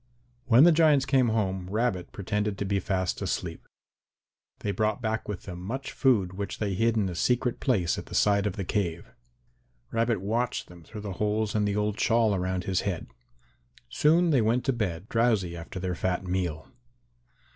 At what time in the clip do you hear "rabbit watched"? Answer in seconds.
9.91-10.69